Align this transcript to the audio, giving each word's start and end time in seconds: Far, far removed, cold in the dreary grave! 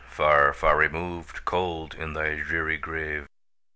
Far, 0.09 0.51
far 0.51 0.77
removed, 0.77 1.45
cold 1.45 1.93
in 1.93 2.13
the 2.13 2.43
dreary 2.43 2.79
grave! 2.79 3.27